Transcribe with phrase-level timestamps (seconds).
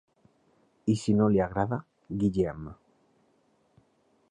[0.93, 1.79] I si no li agrada,
[2.23, 2.65] Guillem.